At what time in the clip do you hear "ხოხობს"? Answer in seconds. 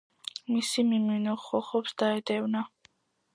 1.43-1.95